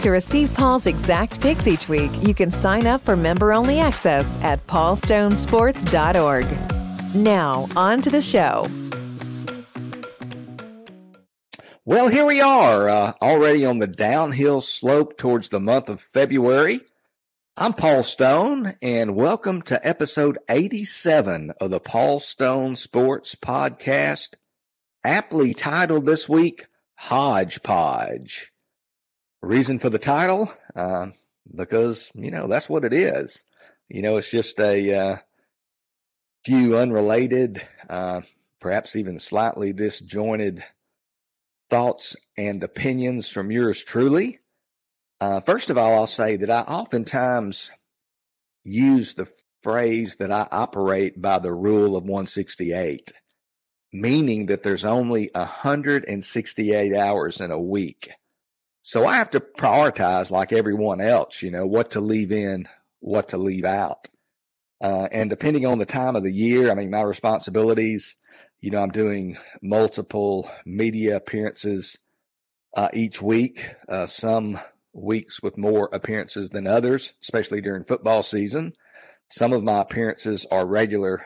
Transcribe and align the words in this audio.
To 0.00 0.10
receive 0.10 0.52
Paul's 0.54 0.86
exact 0.86 1.42
picks 1.42 1.66
each 1.66 1.86
week, 1.86 2.10
you 2.26 2.32
can 2.32 2.50
sign 2.50 2.86
up 2.86 3.04
for 3.04 3.16
member 3.16 3.52
only 3.52 3.80
access 3.80 4.38
at 4.38 4.66
paulstonesports.org. 4.66 7.14
Now, 7.14 7.68
on 7.76 8.00
to 8.00 8.08
the 8.08 8.22
show. 8.22 8.66
Well, 11.84 12.08
here 12.08 12.24
we 12.24 12.40
are, 12.40 12.88
uh, 12.88 13.12
already 13.20 13.66
on 13.66 13.78
the 13.78 13.86
downhill 13.86 14.62
slope 14.62 15.18
towards 15.18 15.50
the 15.50 15.60
month 15.60 15.90
of 15.90 16.00
February. 16.00 16.80
I'm 17.58 17.74
Paul 17.74 18.02
Stone, 18.02 18.72
and 18.80 19.14
welcome 19.14 19.60
to 19.64 19.86
episode 19.86 20.38
87 20.48 21.52
of 21.60 21.68
the 21.68 21.78
Paul 21.78 22.20
Stone 22.20 22.76
Sports 22.76 23.34
Podcast, 23.34 24.30
aptly 25.04 25.52
titled 25.52 26.06
this 26.06 26.26
week 26.26 26.68
Hodgepodge. 26.94 28.49
Reason 29.42 29.78
for 29.78 29.88
the 29.88 29.98
title? 29.98 30.52
Uh, 30.76 31.08
because, 31.54 32.10
you 32.14 32.30
know, 32.30 32.46
that's 32.46 32.68
what 32.68 32.84
it 32.84 32.92
is. 32.92 33.44
You 33.88 34.02
know, 34.02 34.16
it's 34.16 34.30
just 34.30 34.60
a 34.60 34.94
uh, 34.94 35.16
few 36.44 36.76
unrelated, 36.76 37.66
uh, 37.88 38.20
perhaps 38.60 38.96
even 38.96 39.18
slightly 39.18 39.72
disjointed 39.72 40.62
thoughts 41.70 42.16
and 42.36 42.62
opinions 42.62 43.28
from 43.28 43.50
yours 43.50 43.82
truly. 43.82 44.38
Uh, 45.20 45.40
first 45.40 45.70
of 45.70 45.78
all, 45.78 45.94
I'll 45.94 46.06
say 46.06 46.36
that 46.36 46.50
I 46.50 46.60
oftentimes 46.60 47.70
use 48.64 49.14
the 49.14 49.28
phrase 49.62 50.16
that 50.16 50.32
I 50.32 50.46
operate 50.50 51.20
by 51.20 51.38
the 51.38 51.52
rule 51.52 51.96
of 51.96 52.04
168, 52.04 53.12
meaning 53.92 54.46
that 54.46 54.62
there's 54.62 54.84
only 54.84 55.30
168 55.34 56.94
hours 56.94 57.40
in 57.40 57.50
a 57.50 57.60
week. 57.60 58.10
So 58.90 59.06
I 59.06 59.18
have 59.18 59.30
to 59.30 59.38
prioritize 59.40 60.32
like 60.32 60.52
everyone 60.52 61.00
else, 61.00 61.42
you 61.42 61.52
know, 61.52 61.64
what 61.64 61.90
to 61.90 62.00
leave 62.00 62.32
in, 62.32 62.66
what 62.98 63.28
to 63.28 63.38
leave 63.38 63.64
out. 63.64 64.08
Uh, 64.80 65.06
and 65.12 65.30
depending 65.30 65.64
on 65.64 65.78
the 65.78 65.86
time 65.86 66.16
of 66.16 66.24
the 66.24 66.32
year, 66.32 66.72
I 66.72 66.74
mean, 66.74 66.90
my 66.90 67.02
responsibilities, 67.02 68.16
you 68.58 68.72
know, 68.72 68.82
I'm 68.82 68.90
doing 68.90 69.38
multiple 69.62 70.50
media 70.66 71.14
appearances 71.14 71.98
uh, 72.76 72.88
each 72.92 73.22
week, 73.22 73.64
uh, 73.88 74.06
some 74.06 74.58
weeks 74.92 75.40
with 75.40 75.56
more 75.56 75.88
appearances 75.92 76.50
than 76.50 76.66
others, 76.66 77.14
especially 77.22 77.60
during 77.60 77.84
football 77.84 78.24
season. 78.24 78.72
Some 79.28 79.52
of 79.52 79.62
my 79.62 79.82
appearances 79.82 80.46
are 80.50 80.66
regular 80.66 81.24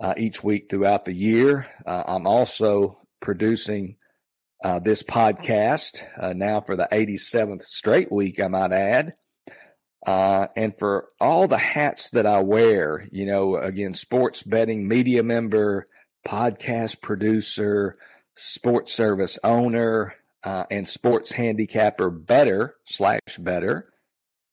uh, 0.00 0.14
each 0.16 0.44
week 0.44 0.70
throughout 0.70 1.04
the 1.04 1.14
year. 1.14 1.66
Uh, 1.84 2.04
I'm 2.06 2.28
also 2.28 3.00
producing 3.18 3.96
uh, 4.62 4.78
this 4.78 5.02
podcast 5.02 6.02
uh, 6.18 6.32
now 6.32 6.60
for 6.60 6.76
the 6.76 6.88
87th 6.90 7.62
straight 7.62 8.10
week, 8.10 8.40
I 8.40 8.48
might 8.48 8.72
add. 8.72 9.14
Uh, 10.06 10.46
and 10.56 10.76
for 10.76 11.08
all 11.20 11.48
the 11.48 11.58
hats 11.58 12.10
that 12.10 12.26
I 12.26 12.40
wear, 12.40 13.08
you 13.10 13.26
know, 13.26 13.56
again, 13.56 13.94
sports 13.94 14.42
betting 14.42 14.86
media 14.86 15.22
member, 15.22 15.86
podcast 16.26 17.00
producer, 17.00 17.96
sports 18.34 18.92
service 18.92 19.38
owner, 19.42 20.14
uh, 20.44 20.64
and 20.70 20.88
sports 20.88 21.32
handicapper 21.32 22.10
bettor 22.10 22.76
slash 22.84 23.20
bettor, 23.38 23.84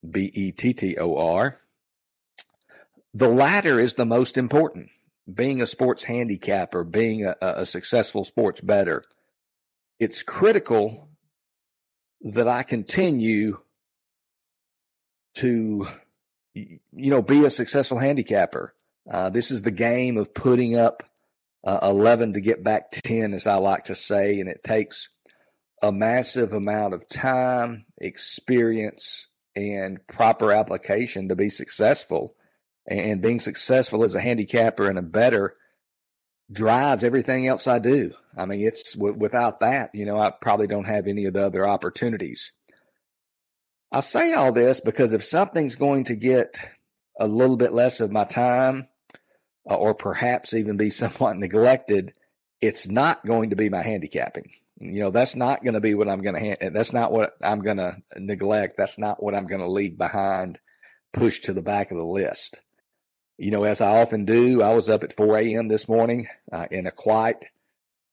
B 0.10 0.32
E 0.34 0.52
T 0.52 0.74
T 0.74 0.98
O 0.98 1.18
R. 1.18 1.60
The 3.14 3.30
latter 3.30 3.80
is 3.80 3.94
the 3.94 4.06
most 4.06 4.38
important. 4.38 4.90
Being 5.32 5.62
a 5.62 5.68
sports 5.68 6.04
handicapper, 6.04 6.84
being 6.84 7.26
a, 7.26 7.36
a 7.40 7.66
successful 7.66 8.24
sports 8.24 8.60
bettor 8.60 9.04
it's 10.04 10.22
critical 10.22 11.10
that 12.22 12.48
I 12.48 12.64
continue 12.64 13.60
to, 15.36 15.88
you 16.54 16.80
know, 16.94 17.22
be 17.22 17.46
a 17.46 17.50
successful 17.50 17.98
handicapper. 17.98 18.74
Uh, 19.10 19.30
this 19.30 19.52
is 19.52 19.62
the 19.62 19.72
game 19.72 20.18
of 20.18 20.34
putting 20.34 20.78
up 20.78 21.04
uh, 21.64 21.80
11 21.84 22.34
to 22.34 22.42
get 22.42 22.64
back 22.64 22.92
10, 22.92 23.34
as 23.34 23.48
I 23.48 23.56
like 23.56 23.86
to 23.86 23.96
say, 23.96 24.40
and 24.40 24.50
it 24.50 24.64
takes 24.64 25.10
a 25.82 25.92
massive 25.92 26.54
amount 26.54 26.94
of 26.94 27.08
time, 27.08 27.86
experience, 28.00 29.28
and 29.56 30.06
proper 30.08 30.52
application 30.52 31.30
to 31.30 31.36
be 31.36 31.50
successful. 31.50 32.34
And 32.86 33.22
being 33.22 33.40
successful 33.40 34.04
as 34.04 34.14
a 34.14 34.22
handicapper 34.22 34.90
and 34.90 35.00
a 35.00 35.02
bettor 35.02 35.54
drives 36.52 37.04
everything 37.04 37.48
else 37.48 37.68
I 37.68 37.80
do. 37.80 38.14
I 38.36 38.46
mean, 38.46 38.62
it's 38.62 38.94
w- 38.94 39.16
without 39.18 39.60
that, 39.62 39.92
you 39.94 40.06
know, 40.06 40.20
I 40.20 40.32
probably 40.32 40.68
don't 40.68 40.86
have 40.88 41.08
any 41.08 41.26
of 41.26 41.34
the 41.34 41.46
other 41.46 41.68
opportunities. 41.68 42.52
I 43.92 44.00
say 44.00 44.34
all 44.34 44.52
this 44.52 44.82
because 44.82 45.14
if 45.14 45.24
something's 45.24 45.76
going 45.76 46.06
to 46.06 46.16
get 46.16 46.58
a 47.20 47.28
little 47.28 47.58
bit 47.58 47.74
less 47.74 48.00
of 48.00 48.12
my 48.12 48.24
time, 48.24 48.88
uh, 49.70 49.76
or 49.76 49.94
perhaps 49.94 50.54
even 50.54 50.78
be 50.78 50.90
somewhat 50.90 51.38
neglected, 51.38 52.14
it's 52.62 52.88
not 52.88 53.26
going 53.26 53.52
to 53.52 53.56
be 53.56 53.70
my 53.70 53.82
handicapping. 53.82 54.52
You 54.80 55.02
know, 55.02 55.12
that's 55.12 55.36
not 55.36 55.64
going 55.64 55.76
to 55.76 55.80
be 55.80 55.94
what 55.94 56.10
I'm 56.10 56.22
going 56.22 56.58
to, 56.58 56.70
that's 56.72 56.92
not 56.92 57.12
what 57.12 57.34
I'm 57.42 57.62
going 57.62 57.78
to 57.78 57.98
neglect. 58.18 58.76
That's 58.78 58.98
not 58.98 59.22
what 59.22 59.36
I'm 59.36 59.48
going 59.48 59.62
to 59.62 59.70
leave 59.70 59.98
behind, 59.98 60.60
push 61.14 61.42
to 61.42 61.54
the 61.54 61.62
back 61.62 61.92
of 61.92 61.98
the 61.98 62.04
list. 62.04 62.60
You 63.38 63.50
know, 63.50 63.64
as 63.64 63.82
I 63.82 64.00
often 64.00 64.26
do, 64.26 64.62
I 64.62 64.74
was 64.74 64.90
up 64.90 65.04
at 65.04 65.16
4 65.16 65.40
a.m. 65.40 65.68
this 65.68 65.90
morning 65.90 66.28
uh, 66.52 66.68
in 66.70 66.86
a 66.86 66.92
quiet, 66.92 67.44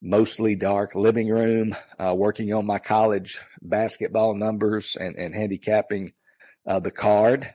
mostly 0.00 0.54
dark 0.54 0.94
living 0.94 1.28
room, 1.28 1.76
uh, 1.98 2.14
working 2.16 2.54
on 2.54 2.64
my 2.64 2.78
college 2.78 3.42
basketball 3.60 4.34
numbers 4.34 4.96
and, 4.98 5.16
and 5.16 5.34
handicapping 5.34 6.14
uh, 6.66 6.80
the 6.80 6.90
card. 6.90 7.52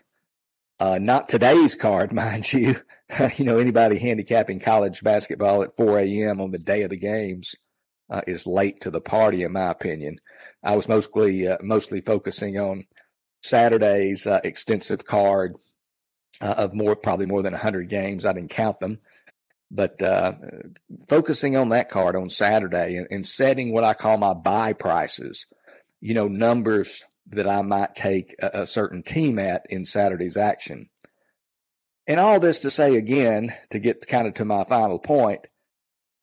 Uh, 0.79 0.99
not 1.01 1.27
today's 1.27 1.75
card, 1.75 2.13
mind 2.13 2.53
you. 2.53 2.75
you 3.35 3.45
know, 3.45 3.57
anybody 3.57 3.97
handicapping 3.97 4.59
college 4.59 5.01
basketball 5.01 5.63
at 5.63 5.75
4 5.75 5.99
a.m. 6.01 6.41
on 6.41 6.51
the 6.51 6.59
day 6.59 6.83
of 6.83 6.91
the 6.91 6.97
games 6.97 7.55
uh, 8.11 8.21
is 8.27 8.45
late 8.45 8.81
to 8.81 8.91
the 8.91 9.01
party, 9.01 9.41
in 9.41 9.53
my 9.53 9.71
opinion. 9.71 10.17
I 10.63 10.75
was 10.75 10.87
mostly 10.87 11.47
uh, 11.47 11.57
mostly 11.63 12.01
focusing 12.01 12.59
on 12.59 12.85
Saturday's 13.41 14.27
extensive 14.27 15.05
card 15.05 15.55
uh, 16.41 16.55
of 16.57 16.73
more, 16.73 16.95
probably 16.95 17.25
more 17.25 17.41
than 17.41 17.53
100 17.53 17.89
games. 17.89 18.25
I 18.25 18.33
didn't 18.33 18.51
count 18.51 18.79
them. 18.79 18.99
But 19.71 20.01
uh, 20.01 20.33
focusing 21.07 21.57
on 21.57 21.69
that 21.69 21.89
card 21.89 22.15
on 22.15 22.29
Saturday 22.29 22.97
and, 22.97 23.07
and 23.09 23.27
setting 23.27 23.73
what 23.73 23.83
I 23.83 23.93
call 23.93 24.17
my 24.17 24.33
buy 24.33 24.73
prices, 24.73 25.45
you 26.01 26.13
know, 26.13 26.27
numbers 26.27 27.03
that 27.27 27.47
I 27.47 27.61
might 27.61 27.95
take 27.95 28.35
a, 28.39 28.61
a 28.61 28.65
certain 28.65 29.01
team 29.01 29.39
at 29.39 29.65
in 29.69 29.85
Saturday's 29.85 30.37
action. 30.37 30.89
And 32.07 32.19
all 32.19 32.39
this 32.39 32.59
to 32.59 32.69
say 32.69 32.95
again, 32.95 33.53
to 33.71 33.79
get 33.79 34.07
kind 34.07 34.27
of 34.27 34.35
to 34.35 34.45
my 34.45 34.63
final 34.63 34.99
point, 34.99 35.47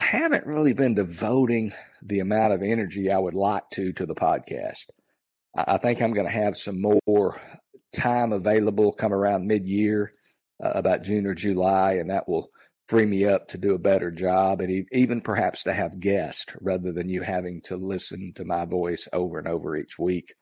I 0.00 0.04
haven't 0.04 0.46
really 0.46 0.74
been 0.74 0.94
devoting 0.94 1.72
the 2.02 2.20
amount 2.20 2.52
of 2.52 2.62
energy 2.62 3.10
I 3.10 3.18
would 3.18 3.34
like 3.34 3.68
to 3.72 3.92
to 3.94 4.06
the 4.06 4.14
podcast. 4.14 4.86
I 5.54 5.78
think 5.78 6.00
I'm 6.00 6.14
going 6.14 6.26
to 6.26 6.32
have 6.32 6.56
some 6.56 6.80
more 6.80 7.40
time 7.94 8.32
available 8.32 8.92
come 8.92 9.12
around 9.12 9.46
mid 9.46 9.66
year, 9.66 10.12
uh, 10.62 10.72
about 10.74 11.02
June 11.02 11.26
or 11.26 11.34
July, 11.34 11.94
and 11.94 12.10
that 12.10 12.28
will 12.28 12.50
free 12.88 13.06
me 13.06 13.24
up 13.24 13.48
to 13.48 13.58
do 13.58 13.74
a 13.74 13.78
better 13.78 14.10
job 14.10 14.60
and 14.60 14.86
even 14.92 15.20
perhaps 15.20 15.62
to 15.62 15.72
have 15.72 15.98
guests 15.98 16.46
rather 16.60 16.92
than 16.92 17.08
you 17.08 17.22
having 17.22 17.62
to 17.62 17.76
listen 17.76 18.32
to 18.34 18.44
my 18.44 18.64
voice 18.64 19.08
over 19.12 19.38
and 19.38 19.48
over 19.48 19.76
each 19.76 19.98
week. 19.98 20.34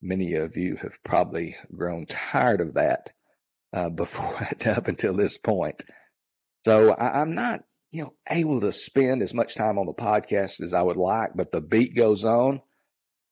Many 0.00 0.34
of 0.34 0.56
you 0.56 0.76
have 0.76 1.02
probably 1.02 1.56
grown 1.74 2.06
tired 2.06 2.60
of 2.60 2.74
that 2.74 3.10
uh, 3.72 3.88
before 3.90 4.48
up 4.66 4.88
until 4.88 5.14
this 5.14 5.38
point. 5.38 5.82
So 6.64 6.92
I, 6.92 7.20
I'm 7.20 7.34
not, 7.34 7.60
you 7.90 8.04
know, 8.04 8.14
able 8.30 8.60
to 8.60 8.72
spend 8.72 9.22
as 9.22 9.34
much 9.34 9.54
time 9.54 9.78
on 9.78 9.86
the 9.86 9.94
podcast 9.94 10.62
as 10.62 10.74
I 10.74 10.82
would 10.82 10.96
like, 10.96 11.30
but 11.34 11.52
the 11.52 11.60
beat 11.60 11.94
goes 11.94 12.24
on. 12.24 12.62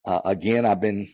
Uh, 0.04 0.20
again, 0.24 0.64
I've 0.64 0.80
been 0.80 1.08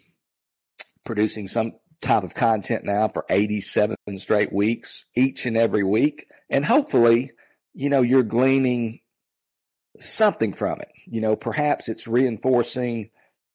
producing 1.04 1.48
some 1.48 1.72
type 2.02 2.24
of 2.24 2.34
content 2.34 2.84
now 2.84 3.08
for 3.08 3.24
87 3.30 3.96
straight 4.16 4.52
weeks, 4.52 5.06
each 5.14 5.46
and 5.46 5.56
every 5.56 5.84
week. 5.84 6.26
And 6.50 6.64
hopefully 6.64 7.30
you 7.74 7.88
know, 7.88 8.02
you're 8.02 8.22
gleaning 8.22 9.00
something 9.96 10.52
from 10.52 10.80
it. 10.80 10.90
You 11.06 11.20
know, 11.20 11.36
perhaps 11.36 11.88
it's 11.88 12.06
reinforcing 12.06 13.10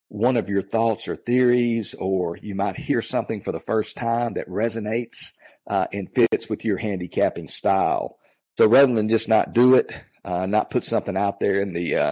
one 0.10 0.38
of 0.38 0.50
your 0.50 0.62
thoughts 0.62 1.08
or 1.08 1.16
theories, 1.16 1.94
or 1.96 2.38
you 2.38 2.56
might 2.56 2.78
hear 2.78 3.02
something 3.02 3.42
for 3.42 3.52
the 3.52 3.60
first 3.60 3.98
time 3.98 4.34
that 4.34 4.50
resonates 4.50 5.34
uh, 5.68 5.88
and 5.92 6.10
fits 6.10 6.50
with 6.50 6.64
your 6.64 6.78
handicapping 6.78 7.48
style. 7.48 8.18
So 8.58 8.68
rather 8.68 8.94
than 8.94 9.10
just 9.10 9.28
not 9.28 9.54
do 9.54 9.76
it, 9.76 9.92
uh, 10.24 10.46
not 10.46 10.70
put 10.70 10.84
something 10.84 11.18
out 11.18 11.40
there 11.40 11.62
in 11.62 11.74
the 11.74 11.96
uh, 11.96 12.12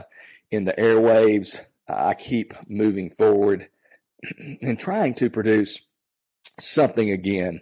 in 0.52 0.66
the 0.66 0.74
airwaves, 0.74 1.60
I 1.88 2.14
keep 2.14 2.54
moving 2.68 3.10
forward 3.10 3.70
and 4.62 4.78
trying 4.78 5.16
to 5.16 5.30
produce 5.30 5.82
something 6.60 7.10
again 7.12 7.62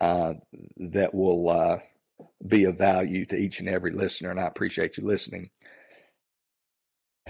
uh, 0.00 0.34
that 0.76 1.14
will 1.14 1.48
uh, 1.48 1.78
be 2.46 2.64
of 2.64 2.78
value 2.78 3.26
to 3.26 3.36
each 3.36 3.60
and 3.60 3.68
every 3.68 3.92
listener. 3.92 4.30
And 4.30 4.40
I 4.40 4.46
appreciate 4.46 4.96
you 4.96 5.04
listening. 5.04 5.50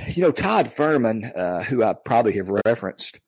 You 0.09 0.25
know, 0.25 0.33
Todd 0.33 0.67
Fuhrman, 0.67 1.37
uh, 1.37 1.63
who 1.63 1.83
I 1.83 1.95
probably 1.95 2.35
have 2.35 2.51
referenced 2.67 3.19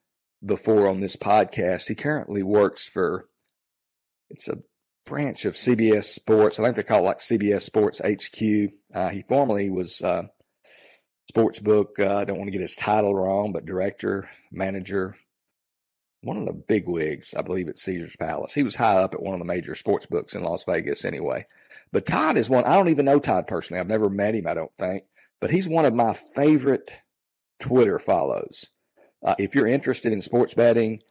before 0.45 0.87
on 0.87 0.99
this 0.99 1.17
podcast, 1.17 1.89
he 1.89 1.95
currently 1.95 2.43
works 2.43 2.87
for 2.87 3.27
it's 4.31 4.49
a 4.49 4.59
branch 5.07 5.47
of 5.47 5.55
CBS 5.55 6.05
Sports. 6.05 6.61
I 6.61 6.65
think 6.65 6.77
they 6.77 6.83
call 6.83 7.01
it 7.01 7.07
like 7.07 7.19
CBS 7.19 7.63
Sports 7.63 8.01
HQ. 8.01 8.73
Uh, 8.95 9.09
he 9.09 9.23
formerly 9.23 9.71
was 9.71 10.03
uh, 10.03 10.25
sports 11.29 11.59
book. 11.59 11.97
Uh, 11.99 12.17
I 12.17 12.25
don't 12.25 12.37
want 12.37 12.49
to 12.49 12.53
get 12.53 12.61
his 12.61 12.75
title 12.75 13.15
wrong, 13.15 13.53
but 13.53 13.65
director, 13.65 14.29
manager, 14.53 15.17
one 16.23 16.37
of 16.37 16.47
the 16.47 16.53
big 16.53 16.89
wigs, 16.89 17.35
I 17.35 17.43
believe, 17.43 17.69
at 17.69 17.79
Caesar's 17.79 18.17
Palace. 18.17 18.53
He 18.53 18.63
was 18.63 18.75
high 18.75 18.97
up 18.97 19.15
at 19.15 19.23
one 19.23 19.35
of 19.35 19.39
the 19.39 19.45
major 19.45 19.75
sports 19.75 20.07
books 20.07 20.35
in 20.35 20.43
Las 20.43 20.65
Vegas 20.65 21.05
anyway. 21.05 21.45
But 21.93 22.07
Todd 22.07 22.37
is 22.37 22.51
one, 22.51 22.65
I 22.65 22.75
don't 22.75 22.89
even 22.89 23.05
know 23.05 23.19
Todd 23.21 23.47
personally. 23.47 23.81
I've 23.81 23.89
never 23.89 24.11
met 24.11 24.35
him, 24.35 24.47
I 24.47 24.55
don't 24.55 24.73
think, 24.79 25.05
but 25.41 25.51
he's 25.51 25.69
one 25.69 25.85
of 25.85 25.95
my 25.95 26.15
favorite 26.15 26.91
Twitter 27.61 27.99
follows. 27.99 28.67
Uh, 29.25 29.35
if 29.39 29.55
you're 29.55 29.67
interested 29.67 30.13
in 30.13 30.21
sports 30.21 30.55
betting 30.55 31.03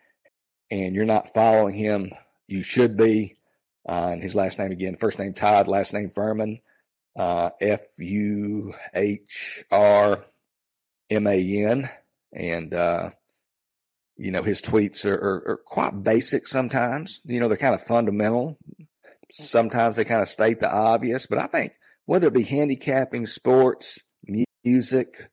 and 0.69 0.95
you're 0.95 1.05
not 1.05 1.33
following 1.33 1.73
him, 1.73 2.11
you 2.47 2.63
should 2.63 2.97
be. 2.97 3.35
Uh, 3.87 4.09
and 4.11 4.21
his 4.21 4.35
last 4.35 4.59
name 4.59 4.71
again, 4.71 4.97
first 4.97 5.17
name 5.17 5.33
Todd, 5.33 5.67
last 5.67 5.93
name 5.93 6.09
Fuhrman, 6.09 6.59
uh, 7.17 7.51
F 7.61 7.81
U 7.97 8.73
H 8.93 9.63
R 9.71 10.25
M 11.09 11.27
A 11.27 11.65
N. 11.65 11.89
And, 12.33 12.73
uh, 12.73 13.11
you 14.17 14.31
know, 14.31 14.43
his 14.43 14.61
tweets 14.61 15.05
are, 15.05 15.13
are, 15.13 15.43
are, 15.47 15.57
quite 15.65 16.03
basic 16.03 16.47
sometimes. 16.47 17.21
You 17.25 17.39
know, 17.39 17.47
they're 17.47 17.57
kind 17.57 17.75
of 17.75 17.83
fundamental. 17.83 18.57
Sometimes 19.31 19.95
they 19.95 20.05
kind 20.05 20.21
of 20.21 20.29
state 20.29 20.59
the 20.59 20.71
obvious, 20.71 21.27
but 21.27 21.37
I 21.37 21.47
think 21.47 21.73
whether 22.05 22.27
it 22.27 22.33
be 22.33 22.43
handicapping, 22.43 23.25
sports, 23.25 23.99
music, 24.63 25.29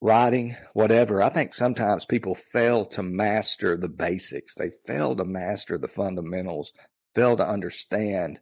writing, 0.00 0.56
whatever, 0.74 1.22
I 1.22 1.28
think 1.28 1.54
sometimes 1.54 2.04
people 2.04 2.34
fail 2.34 2.84
to 2.86 3.02
master 3.02 3.76
the 3.76 3.88
basics. 3.88 4.54
They 4.54 4.70
fail 4.86 5.16
to 5.16 5.24
master 5.24 5.78
the 5.78 5.88
fundamentals, 5.88 6.72
fail 7.14 7.36
to 7.36 7.46
understand 7.46 8.40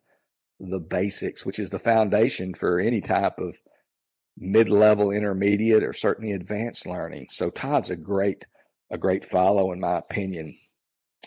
the 0.59 0.81
basics, 0.81 1.47
which 1.47 1.59
is 1.59 1.71
the 1.71 1.79
foundation 1.79 2.55
for 2.55 2.81
any 2.81 3.01
type 3.01 3.39
of 3.39 3.59
mid 4.37 4.69
level, 4.69 5.11
intermediate, 5.11 5.85
or 5.85 5.93
certainly 5.93 6.33
advanced 6.33 6.87
learning. 6.87 7.27
So 7.31 7.51
Todd's 7.51 7.91
a 7.91 7.97
great 7.97 8.47
a 8.91 8.99
great 8.99 9.25
follow, 9.25 9.73
in 9.73 9.81
my 9.81 9.99
opinion. 9.99 10.57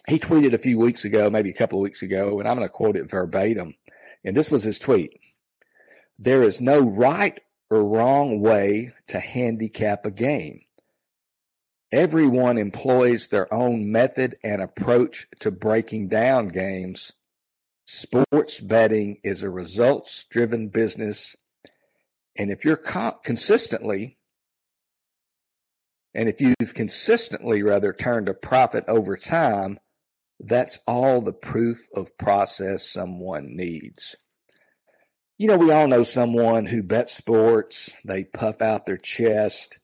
He 0.08 0.20
tweeted 0.20 0.54
a 0.54 0.58
few 0.58 0.78
weeks 0.78 1.06
ago, 1.06 1.30
maybe 1.30 1.50
a 1.50 1.54
couple 1.54 1.80
of 1.80 1.84
weeks 1.84 2.02
ago, 2.02 2.40
and 2.40 2.48
I'm 2.48 2.58
going 2.58 2.68
to 2.68 2.74
quote 2.74 2.98
it 2.98 3.10
verbatim. 3.10 3.74
And 4.24 4.36
this 4.36 4.52
was 4.52 4.64
his 4.64 4.80
tweet 4.80 5.20
There 6.20 6.44
is 6.44 6.62
no 6.62 6.82
right 6.82 7.40
or 7.70 7.84
wrong 7.84 8.42
way 8.42 8.94
to 9.08 9.20
handicap 9.20 10.06
a 10.06 10.12
game. 10.12 10.62
Everyone 11.92 12.58
employs 12.58 13.28
their 13.28 13.54
own 13.54 13.92
method 13.92 14.36
and 14.44 14.62
approach 14.62 15.28
to 15.40 15.52
breaking 15.52 16.08
down 16.10 16.48
games. 16.48 17.14
Sports 17.86 18.60
betting 18.60 19.20
is 19.24 19.44
a 19.44 19.50
results 19.50 20.26
driven 20.26 20.70
business. 20.70 21.36
And 22.36 22.50
if 22.50 22.66
you're 22.66 22.78
co- 22.78 23.20
consistently 23.24 24.18
and 26.14 26.30
if 26.30 26.42
you've 26.42 26.74
consistently 26.74 27.64
rather 27.64 27.92
turned 27.94 28.30
a 28.30 28.34
profit 28.34 28.86
over 28.88 29.18
time, 29.18 29.80
that's 30.40 30.80
all 30.88 31.22
the 31.22 31.34
proof 31.34 31.88
of 31.96 32.18
process 32.18 32.88
someone 32.88 33.56
needs. 33.56 34.16
You 35.38 35.48
know, 35.48 35.58
we 35.58 35.72
all 35.72 35.88
know 35.88 36.04
someone 36.04 36.66
who 36.66 36.84
bets 36.84 37.14
sports, 37.14 37.92
they 38.06 38.24
puff 38.24 38.62
out 38.62 38.86
their 38.86 38.98
chest, 38.98 39.80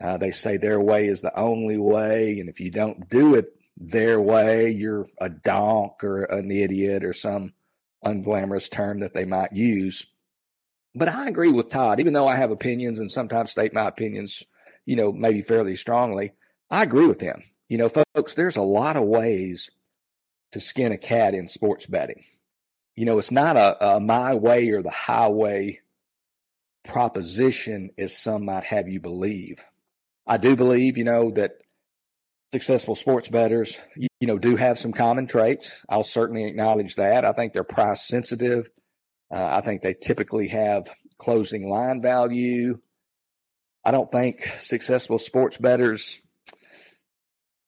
uh, 0.00 0.18
they 0.18 0.30
say 0.30 0.56
their 0.56 0.80
way 0.80 1.06
is 1.06 1.22
the 1.22 1.36
only 1.38 1.78
way, 1.78 2.38
and 2.38 2.48
if 2.48 2.60
you 2.60 2.70
don't 2.70 3.08
do 3.08 3.34
it 3.34 3.46
their 3.76 4.20
way, 4.20 4.70
you're 4.70 5.06
a 5.18 5.28
donk 5.28 6.04
or 6.04 6.24
an 6.24 6.50
idiot 6.50 7.04
or 7.04 7.12
some 7.12 7.54
unglamorous 8.04 8.70
term 8.70 9.00
that 9.00 9.14
they 9.14 9.24
might 9.24 9.52
use. 9.52 10.06
But 10.94 11.08
I 11.08 11.28
agree 11.28 11.50
with 11.50 11.70
Todd, 11.70 11.98
even 11.98 12.12
though 12.12 12.28
I 12.28 12.36
have 12.36 12.50
opinions 12.50 13.00
and 13.00 13.10
sometimes 13.10 13.50
state 13.50 13.72
my 13.72 13.88
opinions 13.88 14.44
you 14.86 14.96
know, 14.96 15.12
maybe 15.12 15.42
fairly 15.42 15.76
strongly. 15.76 16.32
I 16.70 16.82
agree 16.82 17.06
with 17.06 17.20
him. 17.20 17.42
You 17.68 17.78
know, 17.78 17.88
folks, 17.88 18.34
there's 18.34 18.56
a 18.56 18.62
lot 18.62 18.96
of 18.96 19.04
ways 19.04 19.70
to 20.52 20.60
skin 20.60 20.92
a 20.92 20.98
cat 20.98 21.34
in 21.34 21.48
sports 21.48 21.86
betting. 21.86 22.24
You 22.94 23.06
know, 23.06 23.18
it's 23.18 23.30
not 23.30 23.56
a, 23.56 23.96
a 23.96 24.00
my 24.00 24.34
way 24.34 24.70
or 24.70 24.82
the 24.82 24.90
highway 24.90 25.80
proposition 26.84 27.90
as 27.98 28.16
some 28.16 28.44
might 28.44 28.64
have 28.64 28.88
you 28.88 29.00
believe. 29.00 29.64
I 30.26 30.36
do 30.36 30.54
believe, 30.54 30.96
you 30.96 31.04
know, 31.04 31.30
that 31.32 31.52
successful 32.52 32.94
sports 32.94 33.28
bettors, 33.28 33.78
you, 33.96 34.08
you 34.20 34.28
know, 34.28 34.38
do 34.38 34.54
have 34.56 34.78
some 34.78 34.92
common 34.92 35.26
traits. 35.26 35.74
I'll 35.88 36.04
certainly 36.04 36.44
acknowledge 36.44 36.94
that. 36.96 37.24
I 37.24 37.32
think 37.32 37.52
they're 37.52 37.64
price 37.64 38.06
sensitive. 38.06 38.70
Uh, 39.30 39.44
I 39.44 39.60
think 39.60 39.82
they 39.82 39.94
typically 39.94 40.48
have 40.48 40.88
closing 41.18 41.68
line 41.68 42.00
value. 42.00 42.78
I 43.84 43.90
don't 43.90 44.10
think 44.10 44.50
successful 44.58 45.18
sports 45.18 45.58
bettors 45.58 46.20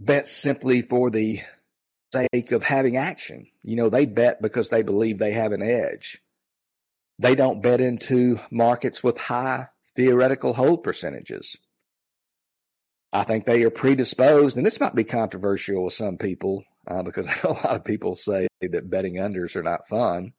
bet 0.01 0.29
simply 0.29 0.83
for 0.83 1.11
the 1.11 1.41
sake 2.13 2.53
of 2.53 2.63
having 2.63 2.97
action. 2.97 3.47
You 3.63 3.77
know, 3.77 3.89
they 3.89 4.07
bet 4.07 4.41
because 4.41 4.69
they 4.69 4.83
believe 4.83 5.19
they 5.19 5.33
have 5.33 5.53
an 5.53 5.63
edge. 5.63 6.23
They 7.19 7.35
don't 7.35 7.63
bet 7.63 7.81
into 7.81 8.39
markets 8.51 9.03
with 9.03 9.19
high 9.19 9.69
theoretical 9.95 10.53
hold 10.53 10.83
percentages. 10.83 11.57
I 13.13 13.25
think 13.25 13.47
they 13.47 13.63
are 13.65 13.71
predisposed, 13.71 14.57
and 14.57 14.67
this 14.67 14.81
might 14.81 14.95
be 14.95 15.05
controversial 15.05 15.85
with 15.85 15.95
some 15.95 16.19
people 16.19 16.65
uh, 16.87 17.03
because 17.03 17.29
I 17.29 17.35
know 17.43 17.51
a 17.51 17.61
lot 17.67 17.77
of 17.77 17.85
people 17.85 18.15
say 18.15 18.49
that 18.61 18.91
betting 18.91 19.15
unders 19.15 19.57
are 19.57 19.63
not 19.63 19.89
fun. 19.89 20.33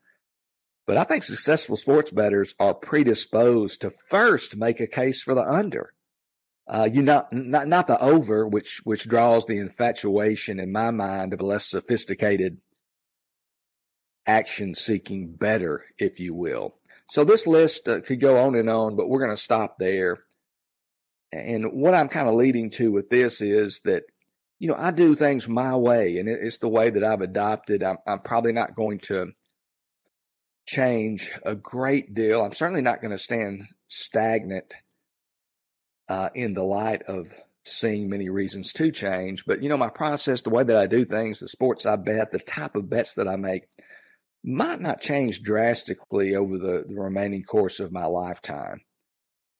But 0.88 0.98
I 0.98 1.04
think 1.04 1.24
successful 1.24 1.76
sports 1.76 2.12
bettors 2.12 2.56
are 2.60 2.74
predisposed 2.74 3.82
to 3.82 3.92
first 4.10 4.56
make 4.56 4.80
a 4.80 4.88
case 4.88 5.22
for 5.22 5.36
the 5.36 5.46
under. 5.46 5.94
Uh, 6.66 6.90
you 6.92 7.02
not, 7.02 7.32
not 7.32 7.68
not 7.68 7.88
the 7.88 8.02
over, 8.02 8.48
which 8.48 8.82
which 8.84 9.08
draws 9.08 9.46
the 9.46 9.58
infatuation 9.58 10.60
in 10.60 10.72
my 10.72 10.92
mind 10.92 11.34
of 11.34 11.42
a 11.42 11.46
less 11.46 11.66
sophisticated 11.66 12.60
action 14.26 14.74
seeking 14.74 15.34
bettor, 15.34 15.86
if 15.98 16.20
you 16.20 16.34
will. 16.34 16.76
So 17.10 17.24
this 17.24 17.48
list 17.48 17.88
uh, 17.88 18.02
could 18.02 18.20
go 18.20 18.40
on 18.40 18.56
and 18.56 18.70
on, 18.70 18.96
but 18.96 19.08
we're 19.08 19.24
going 19.24 19.32
to 19.36 19.42
stop 19.42 19.78
there. 19.80 20.18
And 21.32 21.72
what 21.72 21.94
I'm 21.94 22.10
kind 22.10 22.28
of 22.28 22.36
leading 22.36 22.70
to 22.72 22.92
with 22.92 23.10
this 23.10 23.42
is 23.42 23.82
that, 23.82 24.04
you 24.60 24.68
know, 24.68 24.76
I 24.78 24.92
do 24.92 25.16
things 25.16 25.48
my 25.48 25.76
way, 25.76 26.18
and 26.18 26.28
it's 26.28 26.58
the 26.58 26.70
way 26.70 26.90
that 26.90 27.04
I've 27.04 27.22
adopted. 27.22 27.84
I'm, 27.84 27.98
I'm 28.06 28.20
probably 28.20 28.52
not 28.52 28.76
going 28.76 29.00
to 29.00 29.32
change 30.68 31.32
a 31.44 31.56
great 31.56 32.14
deal. 32.14 32.44
I'm 32.44 32.54
certainly 32.54 32.82
not 32.82 33.02
going 33.02 33.12
to 33.12 33.18
stand 33.18 33.64
stagnant 33.88 34.74
uh, 36.10 36.30
in 36.36 36.54
the 36.54 36.64
light 36.64 37.04
of 37.04 37.34
seeing 37.64 38.10
many 38.10 38.30
reasons 38.30 38.74
to 38.74 38.92
change. 38.92 39.46
But, 39.46 39.64
you 39.64 39.70
know, 39.70 39.78
my 39.78 39.90
process, 39.90 40.42
the 40.42 40.50
way 40.50 40.64
that 40.64 40.78
I 40.78 40.86
do 40.86 41.06
things, 41.06 41.40
the 41.40 41.48
sports 41.48 41.86
I 41.86 41.96
bet, 41.96 42.32
the 42.32 42.40
type 42.40 42.76
of 42.76 42.90
bets 42.90 43.16
that 43.16 43.28
I 43.28 43.38
make 43.38 43.64
might 44.44 44.82
not 44.82 45.02
change 45.02 45.42
drastically 45.42 46.36
over 46.36 46.58
the, 46.58 46.84
the 46.88 46.96
remaining 46.96 47.44
course 47.44 47.80
of 47.80 47.92
my 47.92 48.06
lifetime. 48.06 48.82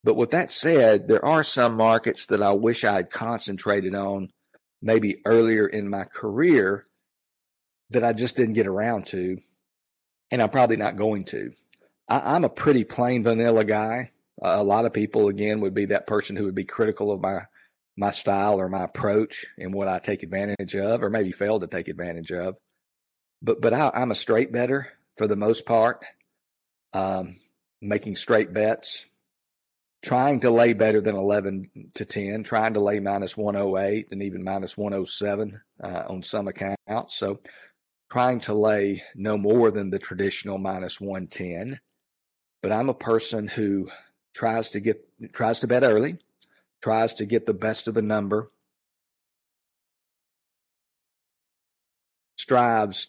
But 0.04 0.14
with 0.16 0.30
that 0.30 0.50
said, 0.50 1.08
there 1.08 1.24
are 1.24 1.42
some 1.42 1.74
markets 1.74 2.26
that 2.26 2.42
I 2.42 2.52
wish 2.52 2.84
I 2.84 2.94
had 2.94 3.10
concentrated 3.10 3.94
on 3.94 4.28
maybe 4.80 5.20
earlier 5.24 5.66
in 5.66 5.90
my 5.90 6.04
career 6.04 6.86
that 7.90 8.04
I 8.04 8.12
just 8.12 8.36
didn't 8.36 8.54
get 8.54 8.66
around 8.66 9.06
to 9.08 9.38
and 10.30 10.42
I'm 10.42 10.50
probably 10.50 10.76
not 10.76 10.96
going 10.96 11.24
to. 11.24 11.52
I, 12.08 12.36
am 12.36 12.44
a 12.44 12.48
pretty 12.48 12.84
plain 12.84 13.22
vanilla 13.22 13.64
guy. 13.64 14.12
Uh, 14.40 14.56
a 14.58 14.62
lot 14.62 14.84
of 14.84 14.92
people, 14.92 15.28
again, 15.28 15.60
would 15.60 15.74
be 15.74 15.86
that 15.86 16.06
person 16.06 16.36
who 16.36 16.44
would 16.44 16.54
be 16.54 16.64
critical 16.64 17.10
of 17.10 17.20
my 17.20 17.42
my 17.96 18.10
style 18.10 18.60
or 18.60 18.68
my 18.68 18.84
approach 18.84 19.46
and 19.58 19.74
what 19.74 19.88
I 19.88 19.98
take 19.98 20.22
advantage 20.22 20.76
of, 20.76 21.02
or 21.02 21.10
maybe 21.10 21.32
fail 21.32 21.58
to 21.58 21.66
take 21.66 21.88
advantage 21.88 22.30
of. 22.30 22.56
But 23.42 23.60
but 23.60 23.74
I, 23.74 23.90
am 23.94 24.10
a 24.10 24.14
straight 24.14 24.52
bettor 24.52 24.92
for 25.16 25.26
the 25.26 25.36
most 25.36 25.66
part. 25.66 26.04
Um, 26.92 27.36
making 27.80 28.16
straight 28.16 28.52
bets, 28.52 29.06
trying 30.02 30.40
to 30.40 30.50
lay 30.50 30.72
better 30.72 31.00
than 31.00 31.16
11 31.16 31.90
to 31.94 32.04
10, 32.04 32.44
trying 32.44 32.74
to 32.74 32.80
lay 32.80 33.00
minus 33.00 33.36
108 33.36 34.08
and 34.10 34.22
even 34.22 34.42
minus 34.44 34.76
107 34.76 35.60
uh, 35.82 36.04
on 36.08 36.22
some 36.22 36.48
accounts. 36.48 37.16
So 37.16 37.40
trying 38.10 38.40
to 38.40 38.54
lay 38.54 39.02
no 39.14 39.36
more 39.36 39.70
than 39.70 39.90
the 39.90 39.98
traditional 39.98 40.58
minus 40.58 41.00
110. 41.00 41.80
But 42.62 42.72
I'm 42.72 42.88
a 42.88 42.94
person 42.94 43.46
who 43.46 43.90
tries 44.34 44.70
to 44.70 44.80
get 44.80 45.04
tries 45.32 45.60
to 45.60 45.66
bet 45.66 45.82
early, 45.82 46.18
tries 46.82 47.14
to 47.14 47.26
get 47.26 47.46
the 47.46 47.54
best 47.54 47.88
of 47.88 47.94
the 47.94 48.02
number, 48.02 48.50
strives 52.36 53.08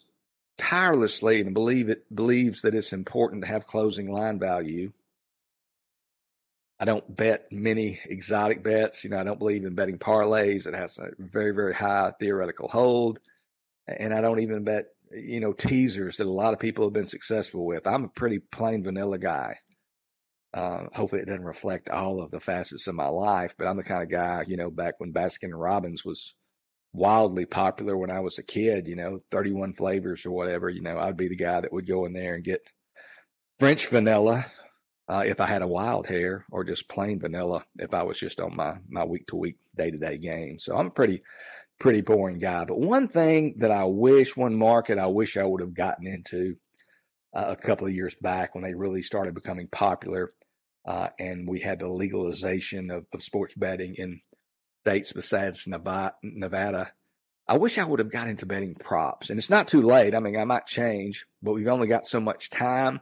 tirelessly 0.58 1.40
and 1.40 1.54
believe 1.54 1.90
it 1.90 2.14
believes 2.14 2.62
that 2.62 2.76
it's 2.76 2.94
important 2.94 3.44
to 3.44 3.48
have 3.48 3.66
closing 3.66 4.12
line 4.12 4.38
value. 4.38 4.92
I 6.80 6.86
don't 6.86 7.16
bet 7.16 7.52
many 7.52 8.00
exotic 8.06 8.64
bets. 8.64 9.04
You 9.04 9.10
know, 9.10 9.20
I 9.20 9.24
don't 9.24 9.40
believe 9.40 9.66
in 9.66 9.76
betting 9.76 9.98
parlays. 9.98 10.68
It 10.68 10.74
has 10.74 10.98
a 10.98 11.10
very, 11.18 11.52
very 11.52 11.74
high 11.74 12.14
theoretical 12.20 12.68
hold. 12.68 13.20
And 13.98 14.14
I 14.14 14.22
don't 14.22 14.40
even 14.40 14.64
bet, 14.64 14.86
you 15.12 15.40
know, 15.40 15.54
teasers 15.54 16.18
that 16.18 16.28
a 16.28 16.32
lot 16.32 16.54
of 16.54 16.60
people 16.60 16.86
have 16.86 16.94
been 16.94 17.06
successful 17.06 17.66
with. 17.66 17.88
I'm 17.88 18.06
a 18.06 18.10
pretty 18.10 18.40
plain 18.40 18.84
vanilla 18.84 19.18
guy. 19.18 19.58
Uh, 20.54 20.86
hopefully, 20.94 21.22
it 21.22 21.26
doesn't 21.26 21.44
reflect 21.44 21.90
all 21.90 22.22
of 22.22 22.32
the 22.32 22.40
facets 22.40 22.88
of 22.88 22.96
my 22.96 23.08
life, 23.08 23.56
but 23.58 23.68
I'm 23.68 23.78
the 23.78 23.84
kind 23.84 24.02
of 24.02 24.10
guy, 24.10 24.44
you 24.48 24.58
know, 24.58 24.72
back 24.72 24.96
when 24.98 25.14
Baskin 25.14 25.46
and 25.46 25.60
Robbins 25.60 26.04
was 26.04 26.36
wildly 26.94 27.46
popular 27.46 27.96
when 27.96 28.12
I 28.12 28.20
was 28.20 28.40
a 28.40 28.44
kid, 28.44 28.88
you 28.88 28.96
know, 28.96 29.20
31 29.32 29.74
flavors 29.74 30.26
or 30.26 30.32
whatever, 30.32 30.70
you 30.70 30.82
know, 30.82 30.98
I'd 30.98 31.18
be 31.18 31.28
the 31.28 31.36
guy 31.36 31.62
that 31.62 31.72
would 31.72 31.88
go 31.88 32.06
in 32.06 32.14
there 32.14 32.36
and 32.36 32.44
get 32.44 32.62
French 33.60 33.88
vanilla 33.88 34.46
uh, 35.08 35.24
if 35.26 35.40
I 35.40 35.46
had 35.46 35.62
a 35.62 35.68
wild 35.68 36.08
hair 36.08 36.46
or 36.52 36.64
just 36.64 36.90
plain 36.90 37.20
vanilla 37.20 37.64
if 37.78 37.94
I 37.94 38.04
was 38.04 38.20
just 38.20 38.40
on 38.40 38.56
my, 38.56 38.78
my 38.88 39.04
week 39.04 39.28
to 39.28 39.36
week, 39.36 39.58
day 39.76 39.92
to 39.92 39.98
day 39.98 40.18
game. 40.18 40.58
So 40.60 40.76
I'm 40.76 40.92
pretty, 40.92 41.24
pretty 41.80 42.02
boring 42.02 42.38
guy. 42.38 42.66
But 42.66 42.80
one 42.80 43.08
thing 43.08 43.56
that 43.58 43.72
I 43.72 43.86
wish, 43.86 44.36
one 44.36 44.56
market 44.56 45.00
I 45.00 45.08
wish 45.08 45.38
I 45.38 45.44
would 45.44 45.62
have 45.62 45.74
gotten 45.74 46.06
into 46.08 46.56
uh, 47.34 47.46
a 47.50 47.56
couple 47.56 47.88
of 47.88 47.94
years 47.94 48.16
back 48.16 48.54
when 48.54 48.64
they 48.64 48.74
really 48.74 49.02
started 49.02 49.34
becoming 49.34 49.68
popular 49.68 50.30
uh, 50.86 51.10
and 51.20 51.48
we 51.48 51.60
had 51.60 51.80
the 51.80 51.90
legalization 51.90 52.90
of, 52.90 53.06
of 53.14 53.22
sports 53.22 53.54
betting 53.54 53.96
in 53.96 54.22
states 54.84 55.14
besides 55.14 55.68
Nevada. 55.68 56.92
I 57.48 57.58
wish 57.58 57.78
I 57.78 57.84
would 57.84 58.00
have 58.00 58.12
got 58.12 58.28
into 58.28 58.46
betting 58.46 58.76
props, 58.76 59.30
and 59.30 59.38
it's 59.38 59.50
not 59.50 59.68
too 59.68 59.82
late. 59.82 60.16
I 60.16 60.20
mean, 60.20 60.38
I 60.38 60.46
might 60.46 60.68
change, 60.68 61.26
but 61.42 61.54
we've 61.54 61.68
only 61.68 61.88
got 61.88 62.06
so 62.06 62.20
much 62.20 62.50
time. 62.50 63.02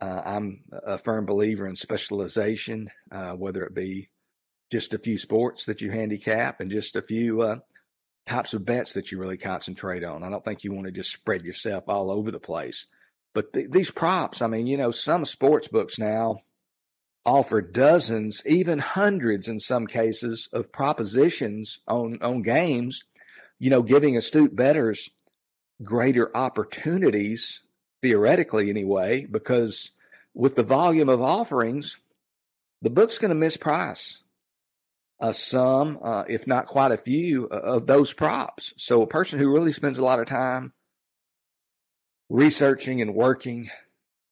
Uh, 0.00 0.22
I'm 0.24 0.64
a 0.72 0.98
firm 0.98 1.26
believer 1.26 1.66
in 1.66 1.76
specialization, 1.76 2.90
uh, 3.10 3.32
whether 3.32 3.62
it 3.64 3.74
be 3.74 4.08
just 4.70 4.94
a 4.94 4.98
few 4.98 5.18
sports 5.18 5.66
that 5.66 5.80
you 5.80 5.90
handicap 5.90 6.60
and 6.60 6.70
just 6.70 6.96
a 6.96 7.02
few 7.02 7.42
uh, 7.42 7.56
types 8.26 8.54
of 8.54 8.64
bets 8.64 8.94
that 8.94 9.10
you 9.10 9.18
really 9.18 9.36
concentrate 9.36 10.04
on. 10.04 10.22
I 10.22 10.30
don't 10.30 10.44
think 10.44 10.64
you 10.64 10.72
want 10.72 10.86
to 10.86 10.92
just 10.92 11.12
spread 11.12 11.42
yourself 11.42 11.84
all 11.88 12.10
over 12.10 12.30
the 12.30 12.40
place. 12.40 12.86
But 13.34 13.52
th- 13.52 13.70
these 13.70 13.90
props, 13.90 14.42
I 14.42 14.46
mean, 14.46 14.66
you 14.66 14.76
know, 14.76 14.90
some 14.90 15.24
sports 15.24 15.68
books 15.68 15.98
now 15.98 16.36
offer 17.24 17.62
dozens, 17.62 18.42
even 18.46 18.78
hundreds 18.78 19.48
in 19.48 19.58
some 19.58 19.86
cases, 19.86 20.48
of 20.52 20.72
propositions 20.72 21.80
on, 21.86 22.18
on 22.20 22.42
games, 22.42 23.04
you 23.58 23.70
know, 23.70 23.82
giving 23.82 24.16
astute 24.16 24.54
bettors 24.54 25.10
greater 25.82 26.36
opportunities, 26.36 27.62
theoretically 28.02 28.70
anyway, 28.70 29.26
because 29.30 29.92
with 30.34 30.56
the 30.56 30.62
volume 30.62 31.08
of 31.08 31.22
offerings, 31.22 31.96
the 32.82 32.90
book's 32.90 33.18
going 33.18 33.38
to 33.38 33.46
misprice 33.46 34.21
uh, 35.22 35.32
some, 35.32 36.00
uh, 36.02 36.24
if 36.28 36.48
not 36.48 36.66
quite 36.66 36.90
a 36.90 36.96
few, 36.96 37.48
uh, 37.48 37.54
of 37.54 37.86
those 37.86 38.12
props. 38.12 38.74
So 38.76 39.02
a 39.02 39.06
person 39.06 39.38
who 39.38 39.52
really 39.52 39.70
spends 39.70 39.98
a 39.98 40.04
lot 40.04 40.18
of 40.18 40.26
time 40.26 40.72
researching 42.28 43.00
and 43.00 43.14
working, 43.14 43.70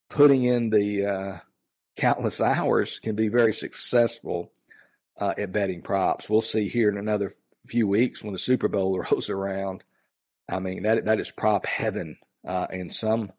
putting 0.09 0.43
in 0.43 0.71
the 0.71 1.07
uh, 1.07 1.39
countless 1.97 2.41
hours 2.41 2.99
can 2.99 3.15
be 3.15 3.29
very 3.29 3.53
successful 3.53 4.51
uh, 5.17 5.33
at 5.39 5.53
betting 5.53 5.81
props. 5.81 6.29
We'll 6.29 6.41
see 6.41 6.67
here 6.67 6.89
in 6.89 6.99
another 6.99 7.33
few 7.67 7.87
weeks 7.87 8.25
when 8.25 8.33
the 8.33 8.39
Super 8.39 8.67
Bowl 8.67 8.99
rolls 9.11 9.31
around. 9.31 9.85
I 10.49 10.59
mean 10.59 10.83
that 10.83 11.05
that 11.05 11.21
is 11.21 11.31
prop 11.31 11.65
heaven, 11.65 12.17
and 12.43 12.93
some 12.93 13.31